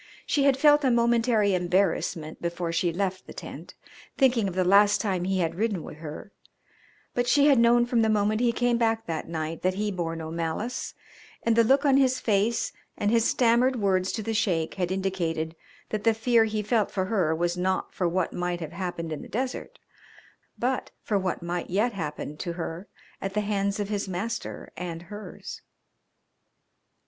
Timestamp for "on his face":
11.85-12.73